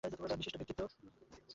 বিশিষ্ট 0.31 0.57
ব্যক্তিত্ব 0.57 0.81